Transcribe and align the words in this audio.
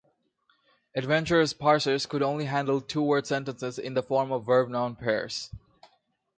Adventure's 0.95 1.53
parsers 1.53 2.09
could 2.09 2.23
only 2.23 2.45
handle 2.45 2.81
two-word 2.81 3.27
sentences 3.27 3.77
in 3.77 3.93
the 3.93 4.01
form 4.01 4.31
of 4.31 4.47
verb-noun 4.47 4.95
pairs. 4.95 5.51